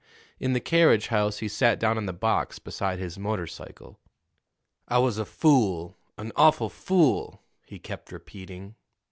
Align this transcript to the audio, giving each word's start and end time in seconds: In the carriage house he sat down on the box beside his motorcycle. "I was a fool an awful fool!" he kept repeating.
In 0.39 0.53
the 0.53 0.59
carriage 0.59 1.09
house 1.09 1.37
he 1.45 1.47
sat 1.47 1.79
down 1.79 1.95
on 1.95 2.07
the 2.07 2.11
box 2.11 2.57
beside 2.57 2.97
his 2.97 3.19
motorcycle. 3.19 3.99
"I 4.87 4.97
was 4.97 5.19
a 5.19 5.25
fool 5.25 5.95
an 6.17 6.31
awful 6.35 6.69
fool!" 6.69 7.43
he 7.67 7.77
kept 7.77 8.11
repeating. 8.11 8.73